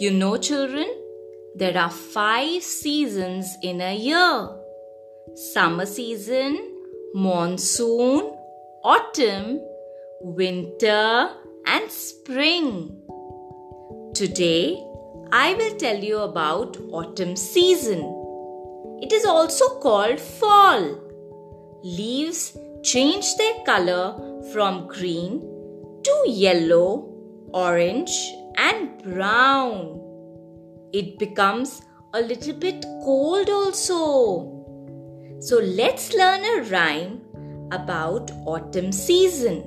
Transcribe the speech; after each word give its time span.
You 0.00 0.10
know, 0.10 0.36
children, 0.36 0.86
there 1.54 1.78
are 1.78 1.90
five 1.90 2.64
seasons 2.64 3.56
in 3.62 3.80
a 3.80 3.94
year 3.94 4.48
summer 5.36 5.86
season, 5.86 6.58
monsoon, 7.14 8.36
autumn, 8.82 9.60
winter, 10.20 11.30
and 11.66 11.88
spring. 11.92 13.00
Today, 14.14 14.82
I 15.30 15.54
will 15.54 15.76
tell 15.76 16.02
you 16.02 16.18
about 16.18 16.76
autumn 16.90 17.36
season. 17.36 18.00
It 19.00 19.12
is 19.12 19.24
also 19.24 19.78
called 19.78 20.18
fall. 20.18 20.98
Leaves 21.84 22.58
change 22.82 23.36
their 23.36 23.64
color 23.64 24.42
from 24.52 24.88
green 24.88 25.40
to 26.02 26.24
yellow, 26.26 27.12
orange, 27.52 28.10
and 28.56 29.02
brown. 29.02 30.00
It 30.92 31.18
becomes 31.18 31.82
a 32.12 32.20
little 32.20 32.54
bit 32.54 32.84
cold 33.04 33.50
also. 33.50 34.50
So 35.40 35.58
let's 35.58 36.14
learn 36.14 36.44
a 36.44 36.62
rhyme 36.70 37.20
about 37.72 38.30
autumn 38.46 38.92
season. 38.92 39.62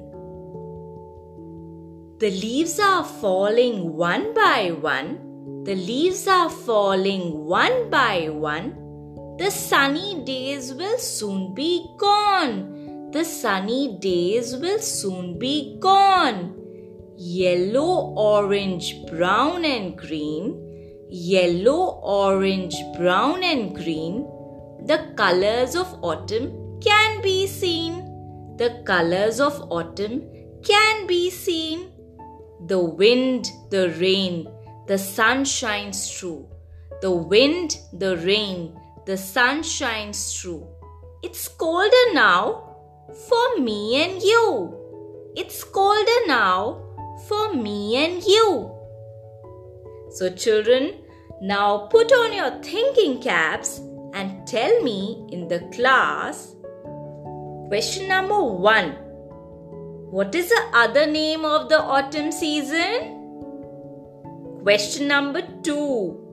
The 2.19 2.31
leaves 2.31 2.79
are 2.79 3.03
falling 3.03 3.93
one 3.93 4.33
by 4.33 4.71
one. 4.71 5.63
The 5.65 5.75
leaves 5.75 6.27
are 6.27 6.49
falling 6.49 7.45
one 7.45 7.89
by 7.89 8.29
one. 8.29 8.75
The 9.37 9.51
sunny 9.51 10.23
days 10.23 10.73
will 10.73 10.97
soon 10.97 11.53
be 11.53 11.85
gone. 11.97 13.11
The 13.11 13.23
sunny 13.23 13.97
days 13.99 14.55
will 14.55 14.79
soon 14.79 15.37
be 15.37 15.77
gone 15.79 16.66
yellow, 17.17 18.13
orange, 18.15 19.05
brown, 19.07 19.65
and 19.65 19.97
green, 19.97 21.07
yellow, 21.09 21.99
orange, 22.03 22.75
brown, 22.95 23.43
and 23.43 23.75
green, 23.75 24.21
the 24.85 25.13
colors 25.17 25.75
of 25.75 25.87
autumn 26.03 26.79
can 26.79 27.21
be 27.21 27.47
seen. 27.47 28.05
The 28.57 28.83
colors 28.85 29.39
of 29.39 29.59
autumn 29.71 30.23
can 30.63 31.07
be 31.07 31.31
seen. 31.31 31.91
The 32.67 32.79
wind, 32.79 33.49
the 33.71 33.89
rain, 33.99 34.47
the 34.87 34.97
sun 34.97 35.43
shines 35.43 36.11
through. 36.11 36.47
The 37.01 37.11
wind, 37.11 37.77
the 37.93 38.17
rain, 38.17 38.79
the 39.05 39.17
sun 39.17 39.63
shines 39.63 40.39
through. 40.39 40.67
It's 41.23 41.47
colder 41.47 42.13
now 42.13 42.75
for 43.27 43.59
me 43.59 44.03
and 44.03 44.21
you. 44.21 44.73
It's 45.35 45.63
colder 45.63 46.21
now 46.27 46.86
for 47.27 47.53
me 47.53 47.97
and 48.03 48.23
you. 48.23 48.71
So, 50.11 50.29
children, 50.29 50.93
now 51.41 51.87
put 51.91 52.11
on 52.11 52.33
your 52.33 52.51
thinking 52.63 53.21
caps 53.21 53.79
and 54.13 54.47
tell 54.47 54.81
me 54.81 55.27
in 55.31 55.47
the 55.47 55.59
class. 55.75 56.55
Question 57.67 58.07
number 58.07 58.41
one 58.41 58.91
What 60.09 60.33
is 60.33 60.49
the 60.49 60.63
other 60.73 61.05
name 61.05 61.43
of 61.43 61.69
the 61.69 61.81
autumn 61.81 62.31
season? 62.31 63.13
Question 64.63 65.07
number 65.07 65.41
two 65.63 66.23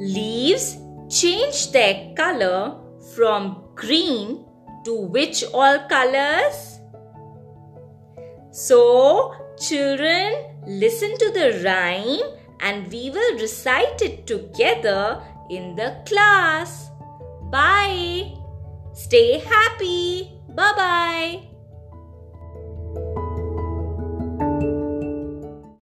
Leaves 0.00 0.78
change 1.10 1.72
their 1.72 2.14
color 2.16 2.78
from 3.14 3.64
green 3.74 4.44
to 4.84 4.94
which 4.94 5.44
all 5.52 5.78
colors? 5.88 6.69
So, 8.50 9.34
Children, 9.60 10.56
listen 10.66 11.18
to 11.18 11.30
the 11.32 11.60
rhyme 11.62 12.40
and 12.60 12.90
we 12.90 13.10
will 13.10 13.34
recite 13.38 14.00
it 14.00 14.26
together 14.26 15.22
in 15.50 15.76
the 15.76 16.00
class. 16.06 16.90
Bye. 17.52 18.32
Stay 18.94 19.40
happy. 19.40 20.32
Bye 20.48 20.72
bye. 20.76 21.49